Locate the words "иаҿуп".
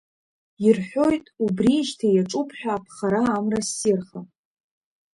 2.15-2.49